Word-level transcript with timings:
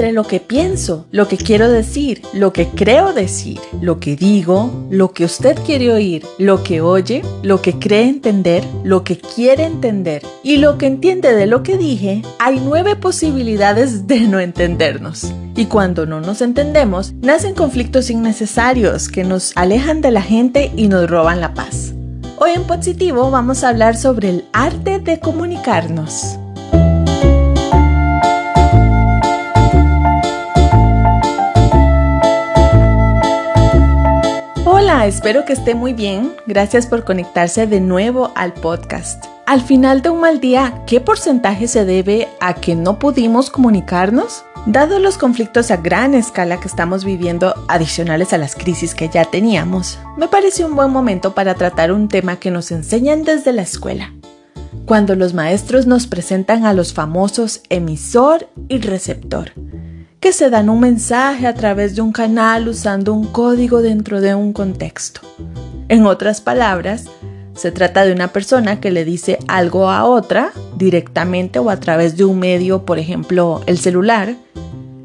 entre 0.00 0.14
lo 0.14 0.26
que 0.26 0.40
pienso, 0.40 1.04
lo 1.10 1.28
que 1.28 1.36
quiero 1.36 1.68
decir, 1.68 2.22
lo 2.32 2.54
que 2.54 2.68
creo 2.68 3.12
decir, 3.12 3.60
lo 3.82 4.00
que 4.00 4.16
digo, 4.16 4.70
lo 4.88 5.12
que 5.12 5.26
usted 5.26 5.58
quiere 5.66 5.92
oír, 5.92 6.24
lo 6.38 6.62
que 6.62 6.80
oye, 6.80 7.20
lo 7.42 7.60
que 7.60 7.78
cree 7.78 8.08
entender, 8.08 8.64
lo 8.82 9.04
que 9.04 9.18
quiere 9.18 9.64
entender 9.64 10.22
y 10.42 10.56
lo 10.56 10.78
que 10.78 10.86
entiende 10.86 11.34
de 11.34 11.46
lo 11.46 11.62
que 11.62 11.76
dije, 11.76 12.22
hay 12.38 12.62
nueve 12.64 12.96
posibilidades 12.96 14.06
de 14.06 14.20
no 14.20 14.40
entendernos. 14.40 15.34
Y 15.54 15.66
cuando 15.66 16.06
no 16.06 16.22
nos 16.22 16.40
entendemos, 16.40 17.12
nacen 17.20 17.54
conflictos 17.54 18.08
innecesarios 18.08 19.10
que 19.10 19.24
nos 19.24 19.52
alejan 19.54 20.00
de 20.00 20.12
la 20.12 20.22
gente 20.22 20.72
y 20.76 20.88
nos 20.88 21.10
roban 21.10 21.42
la 21.42 21.52
paz. 21.52 21.92
Hoy 22.38 22.52
en 22.52 22.62
Positivo 22.62 23.30
vamos 23.30 23.64
a 23.64 23.68
hablar 23.68 23.98
sobre 23.98 24.30
el 24.30 24.44
arte 24.54 24.98
de 24.98 25.20
comunicarnos. 25.20 26.39
Hola, 34.92 35.06
espero 35.06 35.44
que 35.44 35.52
esté 35.52 35.76
muy 35.76 35.92
bien. 35.92 36.32
Gracias 36.48 36.88
por 36.88 37.04
conectarse 37.04 37.68
de 37.68 37.80
nuevo 37.80 38.32
al 38.34 38.52
podcast. 38.52 39.24
Al 39.46 39.62
final 39.62 40.02
de 40.02 40.10
un 40.10 40.18
mal 40.18 40.40
día, 40.40 40.82
¿qué 40.88 41.00
porcentaje 41.00 41.68
se 41.68 41.84
debe 41.84 42.26
a 42.40 42.54
que 42.54 42.74
no 42.74 42.98
pudimos 42.98 43.50
comunicarnos? 43.50 44.44
Dado 44.66 44.98
los 44.98 45.16
conflictos 45.16 45.70
a 45.70 45.76
gran 45.76 46.14
escala 46.14 46.58
que 46.58 46.66
estamos 46.66 47.04
viviendo 47.04 47.54
adicionales 47.68 48.32
a 48.32 48.38
las 48.38 48.56
crisis 48.56 48.96
que 48.96 49.08
ya 49.08 49.24
teníamos, 49.24 50.00
me 50.16 50.26
parece 50.26 50.64
un 50.64 50.74
buen 50.74 50.90
momento 50.90 51.36
para 51.36 51.54
tratar 51.54 51.92
un 51.92 52.08
tema 52.08 52.40
que 52.40 52.50
nos 52.50 52.72
enseñan 52.72 53.22
desde 53.22 53.52
la 53.52 53.62
escuela. 53.62 54.12
Cuando 54.86 55.14
los 55.14 55.34
maestros 55.34 55.86
nos 55.86 56.08
presentan 56.08 56.64
a 56.64 56.72
los 56.72 56.94
famosos 56.94 57.62
emisor 57.68 58.48
y 58.68 58.78
receptor, 58.78 59.52
que 60.20 60.32
se 60.34 60.50
dan 60.50 60.68
un 60.68 60.80
mensaje 60.80 61.46
a 61.46 61.54
través 61.54 61.96
de 61.96 62.02
un 62.02 62.12
canal 62.12 62.68
usando 62.68 63.14
un 63.14 63.26
código 63.26 63.80
dentro 63.80 64.20
de 64.20 64.34
un 64.34 64.52
contexto. 64.52 65.22
En 65.88 66.04
otras 66.04 66.42
palabras, 66.42 67.06
se 67.54 67.72
trata 67.72 68.04
de 68.04 68.12
una 68.12 68.28
persona 68.28 68.80
que 68.80 68.90
le 68.90 69.06
dice 69.06 69.38
algo 69.48 69.88
a 69.88 70.04
otra 70.04 70.52
directamente 70.76 71.58
o 71.58 71.70
a 71.70 71.80
través 71.80 72.18
de 72.18 72.26
un 72.26 72.38
medio, 72.38 72.84
por 72.84 72.98
ejemplo, 72.98 73.62
el 73.66 73.78
celular, 73.78 74.34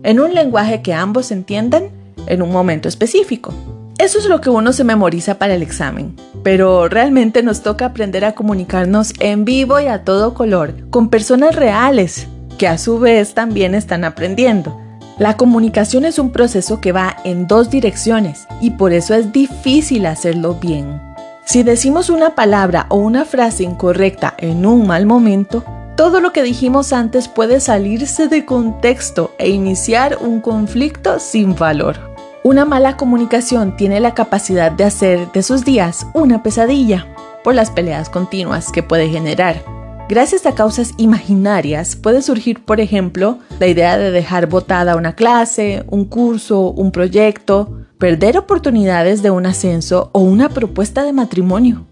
en 0.03 0.19
un 0.19 0.33
lenguaje 0.33 0.81
que 0.81 0.93
ambos 0.93 1.31
entiendan 1.31 1.89
en 2.27 2.41
un 2.41 2.51
momento 2.51 2.89
específico. 2.89 3.53
Eso 3.97 4.19
es 4.19 4.25
lo 4.25 4.41
que 4.41 4.49
uno 4.49 4.73
se 4.73 4.83
memoriza 4.83 5.39
para 5.39 5.55
el 5.55 5.63
examen, 5.63 6.17
pero 6.43 6.89
realmente 6.89 7.41
nos 7.41 7.63
toca 7.63 7.85
aprender 7.85 8.25
a 8.25 8.33
comunicarnos 8.33 9.13
en 9.19 9.45
vivo 9.45 9.79
y 9.79 9.87
a 9.87 10.03
todo 10.03 10.33
color, 10.33 10.73
con 10.89 11.09
personas 11.09 11.55
reales, 11.55 12.27
que 12.57 12.67
a 12.67 12.77
su 12.77 12.99
vez 12.99 13.33
también 13.33 13.75
están 13.75 14.03
aprendiendo. 14.03 14.84
La 15.17 15.37
comunicación 15.37 16.03
es 16.03 16.19
un 16.19 16.31
proceso 16.31 16.81
que 16.81 16.91
va 16.91 17.15
en 17.23 17.47
dos 17.47 17.69
direcciones 17.69 18.47
y 18.59 18.71
por 18.71 18.91
eso 18.91 19.13
es 19.13 19.31
difícil 19.31 20.05
hacerlo 20.07 20.55
bien. 20.55 21.01
Si 21.45 21.63
decimos 21.63 22.09
una 22.09 22.35
palabra 22.35 22.85
o 22.89 22.97
una 22.97 23.23
frase 23.23 23.63
incorrecta 23.63 24.33
en 24.37 24.65
un 24.65 24.85
mal 24.85 25.05
momento, 25.05 25.63
todo 25.95 26.19
lo 26.19 26.33
que 26.33 26.43
dijimos 26.43 26.91
antes 26.91 27.29
puede 27.29 27.61
salirse 27.61 28.27
de 28.27 28.43
contexto 28.43 29.33
e 29.37 29.49
iniciar 29.49 30.17
un 30.19 30.41
conflicto 30.41 31.19
sin 31.19 31.55
valor. 31.55 31.97
Una 32.43 32.65
mala 32.65 32.97
comunicación 32.97 33.77
tiene 33.77 34.01
la 34.01 34.13
capacidad 34.13 34.69
de 34.69 34.83
hacer 34.83 35.31
de 35.31 35.43
sus 35.43 35.63
días 35.63 36.07
una 36.13 36.43
pesadilla 36.43 37.07
por 37.41 37.55
las 37.55 37.71
peleas 37.71 38.09
continuas 38.09 38.69
que 38.69 38.83
puede 38.83 39.07
generar. 39.07 39.63
Gracias 40.07 40.45
a 40.45 40.53
causas 40.53 40.93
imaginarias 40.97 41.95
puede 41.95 42.21
surgir, 42.21 42.63
por 42.63 42.79
ejemplo, 42.79 43.39
la 43.59 43.65
idea 43.65 43.97
de 43.97 44.11
dejar 44.11 44.47
botada 44.47 44.97
una 44.97 45.15
clase, 45.15 45.83
un 45.89 46.05
curso, 46.05 46.69
un 46.69 46.91
proyecto, 46.91 47.87
perder 47.97 48.37
oportunidades 48.37 49.23
de 49.23 49.31
un 49.31 49.47
ascenso 49.47 50.11
o 50.13 50.19
una 50.19 50.49
propuesta 50.49 51.03
de 51.03 51.11
matrimonio. 51.11 51.87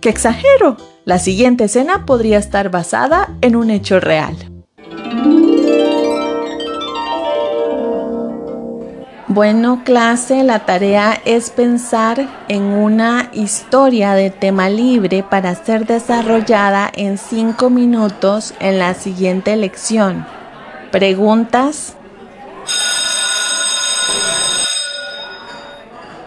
¡Qué 0.00 0.10
exagero! 0.10 0.76
La 1.04 1.18
siguiente 1.18 1.64
escena 1.64 2.06
podría 2.06 2.38
estar 2.38 2.70
basada 2.70 3.36
en 3.40 3.56
un 3.56 3.70
hecho 3.70 3.98
real. 3.98 4.36
Bueno, 9.36 9.82
clase, 9.84 10.44
la 10.44 10.60
tarea 10.60 11.20
es 11.26 11.50
pensar 11.50 12.26
en 12.48 12.62
una 12.62 13.28
historia 13.34 14.14
de 14.14 14.30
tema 14.30 14.70
libre 14.70 15.22
para 15.22 15.54
ser 15.54 15.84
desarrollada 15.86 16.90
en 16.96 17.18
5 17.18 17.68
minutos 17.68 18.54
en 18.60 18.78
la 18.78 18.94
siguiente 18.94 19.54
lección. 19.56 20.26
¿Preguntas? 20.90 21.96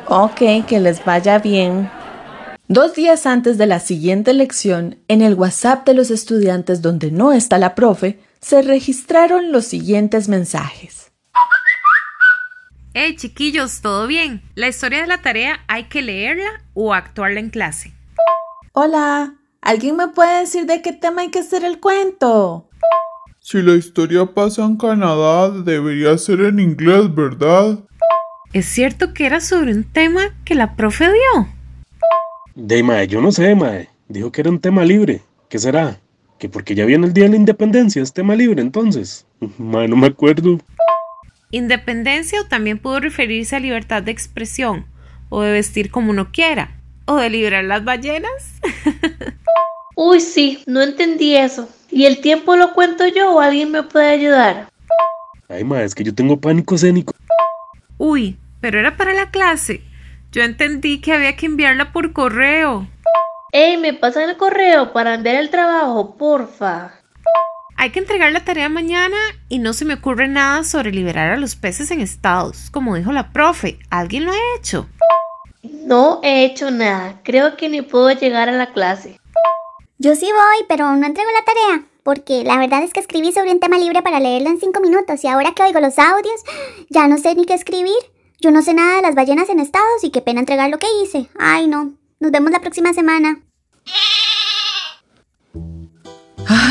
Ok, 0.08 0.68
que 0.68 0.80
les 0.80 1.04
vaya 1.04 1.40
bien. 1.40 1.90
Dos 2.68 2.94
días 2.94 3.26
antes 3.26 3.58
de 3.58 3.66
la 3.66 3.80
siguiente 3.80 4.36
lección, 4.36 5.00
en 5.08 5.24
el 5.24 5.34
WhatsApp 5.34 5.84
de 5.84 5.96
los 5.96 6.12
estudiantes 6.12 6.84
donde 6.84 7.10
no 7.10 7.32
está 7.32 7.58
la 7.58 7.74
profe, 7.74 8.20
se 8.40 8.62
registraron 8.62 9.52
los 9.52 9.66
siguientes 9.66 10.30
mensajes. 10.30 10.99
Hey 12.96 13.16
chiquillos, 13.16 13.82
¿todo 13.82 14.08
bien? 14.08 14.42
La 14.56 14.68
historia 14.68 15.02
de 15.02 15.08
la 15.08 15.22
tarea 15.22 15.60
hay 15.68 15.84
que 15.84 16.02
leerla 16.02 16.64
o 16.74 16.96
actuarla 16.96 17.40
en 17.40 17.52
clase. 17.52 17.94
Hola, 18.74 19.36
¿alguien 19.62 19.96
me 19.96 20.08
puede 20.08 20.40
decir 20.40 20.66
de 20.66 20.82
qué 20.82 20.94
tema 20.94 21.22
hay 21.22 21.30
que 21.30 21.38
hacer 21.38 21.64
el 21.64 21.80
cuento? 21.80 22.68
Si 23.42 23.62
la 23.62 23.76
historia 23.76 24.26
pasa 24.26 24.66
en 24.66 24.76
Canadá, 24.76 25.52
debería 25.52 26.18
ser 26.18 26.42
en 26.42 26.60
inglés, 26.60 27.14
¿verdad? 27.14 27.78
¿Es 28.54 28.66
cierto 28.66 29.14
que 29.14 29.28
era 29.28 29.40
sobre 29.40 29.72
un 29.72 29.84
tema 29.84 30.36
que 30.44 30.56
la 30.56 30.76
profe 30.76 31.06
dio? 31.06 31.48
De 32.56 32.82
mae, 32.82 33.08
yo 33.08 33.22
no 33.22 33.32
sé, 33.32 33.54
mae. 33.54 33.90
Dijo 34.08 34.32
que 34.32 34.42
era 34.42 34.50
un 34.50 34.60
tema 34.60 34.84
libre. 34.84 35.22
¿Qué 35.48 35.60
será? 35.60 36.00
Que 36.40 36.50
porque 36.50 36.74
ya 36.74 36.86
viene 36.86 37.06
el 37.06 37.14
día 37.14 37.26
de 37.26 37.32
la 37.32 37.36
independencia 37.36 38.02
es 38.02 38.14
tema 38.14 38.36
libre 38.36 38.64
entonces. 38.64 39.28
Mae, 39.60 39.88
no 39.88 39.96
me 39.96 40.08
acuerdo. 40.08 40.60
Independencia 41.52 42.42
o 42.42 42.46
también 42.46 42.78
pudo 42.78 43.00
referirse 43.00 43.56
a 43.56 43.60
libertad 43.60 44.04
de 44.04 44.12
expresión, 44.12 44.86
o 45.30 45.42
de 45.42 45.52
vestir 45.52 45.90
como 45.90 46.12
uno 46.12 46.32
quiera, 46.32 46.78
o 47.06 47.16
de 47.16 47.30
liberar 47.32 47.64
las 47.64 47.84
ballenas. 47.84 48.62
Uy, 49.96 50.22
sí, 50.22 50.64
no 50.68 50.82
entendí 50.82 51.36
eso. 51.36 51.68
¿Y 51.90 52.06
el 52.06 52.22
tiempo 52.22 52.56
lo 52.56 52.74
cuento 52.74 53.08
yo 53.08 53.34
o 53.34 53.40
alguien 53.40 53.72
me 53.72 53.82
puede 53.82 54.10
ayudar? 54.10 54.70
Ay, 55.50 55.64
mae, 55.64 55.84
es 55.84 55.96
que 55.96 56.04
yo 56.04 56.14
tengo 56.14 56.40
pánico 56.40 56.76
escénico. 56.76 57.14
Uy, 57.98 58.38
pero 58.62 58.80
era 58.80 58.96
para 58.96 59.14
la 59.16 59.32
clase. 59.32 59.82
Yo 60.32 60.44
entendí 60.44 61.02
que 61.02 61.14
había 61.14 61.36
que 61.36 61.48
enviarla 61.48 61.92
por 61.92 62.14
correo. 62.14 62.88
Ey, 63.52 63.78
me 63.78 63.94
pasan 63.94 64.30
el 64.30 64.38
correo 64.38 64.94
para 64.94 65.16
enviar 65.16 65.38
el 65.38 65.50
trabajo, 65.50 66.16
porfa. 66.16 66.99
Hay 67.82 67.92
que 67.92 68.00
entregar 68.00 68.34
la 68.34 68.44
tarea 68.44 68.68
mañana 68.68 69.16
y 69.48 69.60
no 69.60 69.72
se 69.72 69.86
me 69.86 69.94
ocurre 69.94 70.28
nada 70.28 70.66
sobre 70.66 70.92
liberar 70.92 71.32
a 71.32 71.38
los 71.38 71.56
peces 71.56 71.92
en 71.92 72.02
estados, 72.02 72.70
como 72.72 72.98
dijo 72.98 73.14
la 73.14 73.32
profe. 73.32 73.80
¿Alguien 73.90 74.26
lo 74.26 74.34
ha 74.34 74.58
hecho? 74.58 74.90
No 75.64 76.20
he 76.22 76.44
hecho 76.44 76.72
nada. 76.72 77.22
Creo 77.24 77.56
que 77.56 77.70
ni 77.70 77.82
puedo 77.82 78.12
llegar 78.12 78.50
a 78.50 78.52
la 78.52 78.74
clase. 78.74 79.18
Yo 79.98 80.14
sí 80.16 80.26
voy, 80.26 80.66
pero 80.68 80.94
no 80.94 81.08
entrego 81.08 81.30
la 81.32 81.46
tarea. 81.46 81.86
Porque 82.04 82.44
la 82.44 82.58
verdad 82.58 82.84
es 82.84 82.92
que 82.92 83.00
escribí 83.00 83.32
sobre 83.32 83.54
un 83.54 83.62
tema 83.62 83.78
libre 83.78 84.02
para 84.02 84.20
leerlo 84.20 84.50
en 84.50 84.60
cinco 84.60 84.82
minutos 84.82 85.24
y 85.24 85.28
ahora 85.28 85.54
que 85.54 85.64
oigo 85.64 85.80
los 85.80 85.98
audios, 85.98 86.44
ya 86.90 87.08
no 87.08 87.18
sé 87.18 87.34
ni 87.36 87.46
qué 87.46 87.54
escribir. 87.54 87.94
Yo 88.42 88.52
no 88.52 88.62
sé 88.62 88.74
nada 88.74 88.98
de 88.98 89.04
las 89.04 89.16
ballenas 89.16 89.48
en 89.48 89.62
estados 89.62 90.04
y 90.04 90.10
qué 90.10 90.22
pena 90.22 90.42
entregar 90.42 90.70
lo 90.70 90.80
que 90.80 90.88
hice. 91.02 91.30
Ay, 91.40 91.68
no. 91.68 91.94
Nos 92.20 92.32
vemos 92.32 92.52
la 92.52 92.60
próxima 92.60 92.92
semana. 92.92 93.40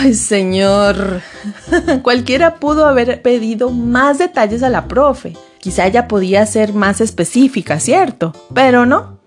Ay, 0.01 0.15
señor. 0.15 1.23
Cualquiera 2.03 2.57
pudo 2.57 2.87
haber 2.87 3.21
pedido 3.21 3.71
más 3.71 4.19
detalles 4.19 4.63
a 4.63 4.69
la 4.69 4.87
profe. 4.87 5.37
Quizá 5.59 5.87
ella 5.87 6.07
podía 6.07 6.47
ser 6.47 6.73
más 6.73 7.01
específica, 7.01 7.81
¿cierto? 7.81 8.33
Pero 8.55 8.87
no. 8.87 9.19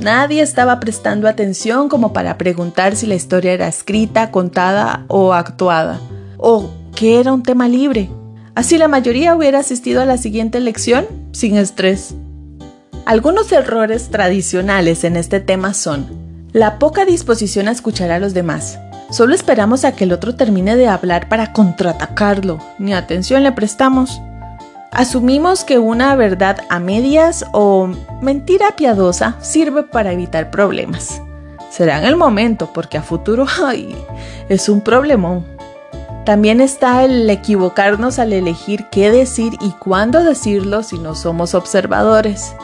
Nadie 0.00 0.40
estaba 0.40 0.80
prestando 0.80 1.28
atención 1.28 1.90
como 1.90 2.14
para 2.14 2.38
preguntar 2.38 2.96
si 2.96 3.06
la 3.06 3.16
historia 3.16 3.52
era 3.52 3.68
escrita, 3.68 4.30
contada 4.30 5.04
o 5.08 5.34
actuada. 5.34 6.00
O 6.38 6.70
que 6.96 7.20
era 7.20 7.34
un 7.34 7.42
tema 7.42 7.68
libre. 7.68 8.08
Así 8.54 8.78
la 8.78 8.88
mayoría 8.88 9.36
hubiera 9.36 9.58
asistido 9.58 10.00
a 10.00 10.06
la 10.06 10.16
siguiente 10.16 10.58
lección 10.58 11.06
sin 11.32 11.58
estrés. 11.58 12.14
Algunos 13.04 13.52
errores 13.52 14.08
tradicionales 14.08 15.04
en 15.04 15.16
este 15.16 15.40
tema 15.40 15.74
son 15.74 16.06
la 16.52 16.78
poca 16.78 17.04
disposición 17.04 17.68
a 17.68 17.72
escuchar 17.72 18.10
a 18.10 18.18
los 18.18 18.32
demás. 18.32 18.78
Solo 19.14 19.32
esperamos 19.32 19.84
a 19.84 19.92
que 19.92 20.02
el 20.02 20.12
otro 20.12 20.34
termine 20.34 20.74
de 20.74 20.88
hablar 20.88 21.28
para 21.28 21.52
contraatacarlo, 21.52 22.58
ni 22.80 22.94
atención 22.94 23.44
le 23.44 23.52
prestamos. 23.52 24.20
Asumimos 24.90 25.62
que 25.62 25.78
una 25.78 26.16
verdad 26.16 26.56
a 26.68 26.80
medias 26.80 27.46
o 27.52 27.88
mentira 28.20 28.74
piadosa 28.74 29.36
sirve 29.40 29.84
para 29.84 30.10
evitar 30.10 30.50
problemas. 30.50 31.22
Será 31.70 31.98
en 31.98 32.06
el 32.06 32.16
momento, 32.16 32.72
porque 32.74 32.98
a 32.98 33.02
futuro, 33.02 33.46
es 34.48 34.68
un 34.68 34.80
problemón. 34.80 35.46
También 36.26 36.60
está 36.60 37.04
el 37.04 37.30
equivocarnos 37.30 38.18
al 38.18 38.32
elegir 38.32 38.86
qué 38.90 39.12
decir 39.12 39.52
y 39.60 39.70
cuándo 39.78 40.24
decirlo 40.24 40.82
si 40.82 40.98
no 40.98 41.14
somos 41.14 41.54
observadores. 41.54 42.56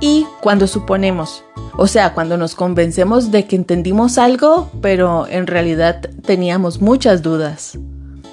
Y 0.00 0.26
cuando 0.40 0.66
suponemos, 0.66 1.44
o 1.80 1.86
sea, 1.86 2.12
cuando 2.12 2.36
nos 2.36 2.56
convencemos 2.56 3.30
de 3.30 3.46
que 3.46 3.54
entendimos 3.54 4.18
algo, 4.18 4.68
pero 4.82 5.28
en 5.28 5.46
realidad 5.46 6.00
teníamos 6.26 6.80
muchas 6.80 7.22
dudas. 7.22 7.78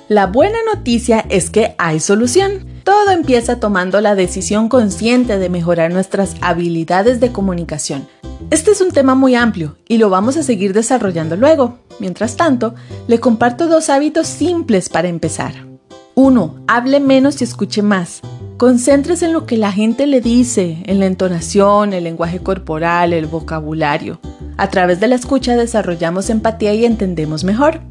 La 0.08 0.26
buena 0.26 0.58
noticia 0.74 1.24
es 1.30 1.52
que 1.52 1.76
hay 1.78 2.00
solución. 2.00 2.66
Todo 2.84 3.12
empieza 3.12 3.60
tomando 3.60 4.02
la 4.02 4.16
decisión 4.16 4.68
consciente 4.68 5.38
de 5.38 5.50
mejorar 5.50 5.94
nuestras 5.94 6.36
habilidades 6.42 7.20
de 7.20 7.32
comunicación. 7.32 8.08
Este 8.50 8.72
es 8.72 8.82
un 8.82 8.90
tema 8.90 9.14
muy 9.14 9.36
amplio 9.36 9.78
y 9.88 10.00
lo 10.00 10.10
vamos 10.10 10.38
a 10.38 10.44
seguir 10.44 10.74
desarrollando 10.74 11.36
luego. 11.36 11.78
Mientras 12.00 12.38
tanto, 12.38 12.74
le 13.08 13.20
comparto 13.20 13.68
dos 13.68 13.92
hábitos 13.92 14.26
simples 14.26 14.90
para 14.90 15.08
empezar. 15.08 15.54
1. 16.16 16.64
Hable 16.68 17.00
menos 17.00 17.42
y 17.42 17.44
escuche 17.44 17.84
más. 17.84 18.22
Concéntrese 18.58 19.26
en 19.26 19.34
lo 19.34 19.46
que 19.46 19.58
la 19.58 19.74
gente 19.74 20.08
le 20.08 20.22
dice, 20.22 20.78
en 20.86 21.02
la 21.02 21.08
entonación, 21.08 21.92
el 21.92 22.06
lenguaje 22.06 22.40
corporal, 22.40 23.12
el 23.12 23.26
vocabulario. 23.26 24.20
A 24.56 24.70
través 24.70 25.02
de 25.02 25.10
la 25.10 25.16
escucha 25.16 25.58
desarrollamos 25.58 26.30
empatía 26.30 26.74
y 26.74 26.86
entendemos 26.86 27.44
mejor. 27.44 27.82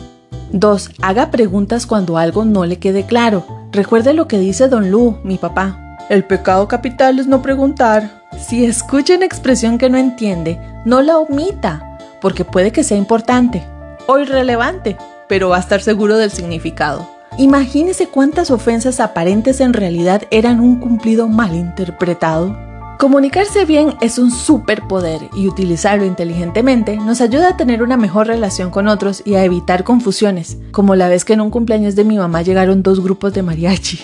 2. 0.52 0.90
Haga 1.02 1.30
preguntas 1.30 1.86
cuando 1.86 2.16
algo 2.16 2.46
no 2.46 2.64
le 2.64 2.78
quede 2.78 3.04
claro. 3.04 3.44
Recuerde 3.72 4.14
lo 4.14 4.26
que 4.26 4.38
dice 4.38 4.68
Don 4.68 4.90
Lu, 4.90 5.18
mi 5.22 5.36
papá. 5.36 5.98
El 6.08 6.24
pecado 6.24 6.66
capital 6.66 7.18
es 7.18 7.26
no 7.26 7.42
preguntar. 7.42 8.22
Si 8.38 8.64
escucha 8.64 9.16
una 9.16 9.26
expresión 9.26 9.76
que 9.76 9.90
no 9.90 9.98
entiende, 9.98 10.58
no 10.86 11.02
la 11.02 11.18
omita, 11.18 11.98
porque 12.22 12.46
puede 12.46 12.72
que 12.72 12.84
sea 12.84 12.96
importante 12.96 13.62
o 14.06 14.18
irrelevante, 14.18 14.96
pero 15.28 15.50
va 15.50 15.58
a 15.58 15.60
estar 15.60 15.82
seguro 15.82 16.16
del 16.16 16.30
significado. 16.30 17.13
Imagínese 17.36 18.06
cuántas 18.06 18.52
ofensas 18.52 19.00
aparentes 19.00 19.60
en 19.60 19.72
realidad 19.72 20.22
eran 20.30 20.60
un 20.60 20.76
cumplido 20.78 21.26
mal 21.26 21.56
interpretado. 21.56 22.56
Comunicarse 22.96 23.64
bien 23.64 23.94
es 24.00 24.18
un 24.18 24.30
superpoder 24.30 25.20
y 25.34 25.48
utilizarlo 25.48 26.04
inteligentemente 26.04 26.96
nos 26.96 27.20
ayuda 27.20 27.48
a 27.50 27.56
tener 27.56 27.82
una 27.82 27.96
mejor 27.96 28.28
relación 28.28 28.70
con 28.70 28.86
otros 28.86 29.20
y 29.24 29.34
a 29.34 29.44
evitar 29.44 29.82
confusiones, 29.82 30.58
como 30.70 30.94
la 30.94 31.08
vez 31.08 31.24
que 31.24 31.32
en 31.32 31.40
un 31.40 31.50
cumpleaños 31.50 31.96
de 31.96 32.04
mi 32.04 32.16
mamá 32.16 32.42
llegaron 32.42 32.84
dos 32.84 33.02
grupos 33.02 33.34
de 33.34 33.42
mariachi. 33.42 33.98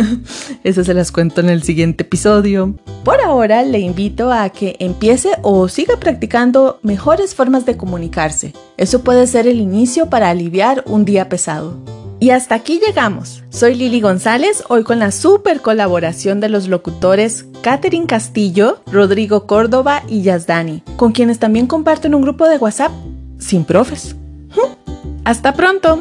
Eso 0.64 0.84
se 0.84 0.94
las 0.94 1.12
cuento 1.12 1.42
en 1.42 1.50
el 1.50 1.62
siguiente 1.62 2.02
episodio. 2.02 2.74
Por 3.04 3.20
ahora 3.20 3.62
le 3.62 3.80
invito 3.80 4.32
a 4.32 4.48
que 4.48 4.76
empiece 4.78 5.32
o 5.42 5.68
siga 5.68 5.98
practicando 5.98 6.78
mejores 6.82 7.34
formas 7.34 7.66
de 7.66 7.76
comunicarse. 7.76 8.54
Eso 8.78 9.02
puede 9.02 9.26
ser 9.26 9.46
el 9.46 9.60
inicio 9.60 10.08
para 10.08 10.30
aliviar 10.30 10.82
un 10.86 11.04
día 11.04 11.28
pesado. 11.28 11.76
Y 12.20 12.30
hasta 12.30 12.54
aquí 12.54 12.80
llegamos. 12.84 13.42
Soy 13.50 13.74
Lili 13.74 14.00
González, 14.00 14.64
hoy 14.68 14.84
con 14.84 14.98
la 14.98 15.10
super 15.10 15.60
colaboración 15.60 16.40
de 16.40 16.48
los 16.48 16.68
locutores 16.68 17.46
Catherine 17.62 18.06
Castillo, 18.06 18.78
Rodrigo 18.90 19.46
Córdoba 19.46 20.02
y 20.08 20.22
Yazdani, 20.22 20.82
con 20.96 21.12
quienes 21.12 21.38
también 21.38 21.66
comparten 21.66 22.14
un 22.14 22.22
grupo 22.22 22.48
de 22.48 22.58
WhatsApp 22.58 22.92
sin 23.38 23.64
profes. 23.64 24.16
Hasta 25.24 25.54
pronto. 25.54 26.00